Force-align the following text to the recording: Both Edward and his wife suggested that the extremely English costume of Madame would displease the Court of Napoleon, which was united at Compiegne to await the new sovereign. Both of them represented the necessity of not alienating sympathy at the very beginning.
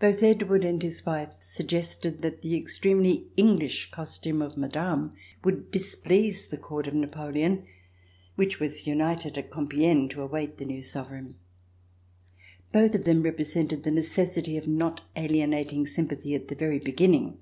Both 0.00 0.22
Edward 0.22 0.64
and 0.64 0.82
his 0.82 1.04
wife 1.04 1.34
suggested 1.38 2.22
that 2.22 2.40
the 2.40 2.56
extremely 2.56 3.26
English 3.36 3.90
costume 3.90 4.40
of 4.40 4.56
Madame 4.56 5.12
would 5.44 5.70
displease 5.70 6.46
the 6.46 6.56
Court 6.56 6.86
of 6.86 6.94
Napoleon, 6.94 7.66
which 8.36 8.58
was 8.58 8.86
united 8.86 9.36
at 9.36 9.50
Compiegne 9.50 10.08
to 10.12 10.22
await 10.22 10.56
the 10.56 10.64
new 10.64 10.80
sovereign. 10.80 11.34
Both 12.72 12.94
of 12.94 13.04
them 13.04 13.22
represented 13.22 13.82
the 13.82 13.90
necessity 13.90 14.56
of 14.56 14.66
not 14.66 15.02
alienating 15.14 15.86
sympathy 15.86 16.34
at 16.34 16.48
the 16.48 16.54
very 16.54 16.78
beginning. 16.78 17.38